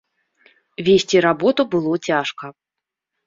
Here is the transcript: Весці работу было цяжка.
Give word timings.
Весці 0.87 1.17
работу 1.27 1.61
было 1.75 1.93
цяжка. 2.09 2.45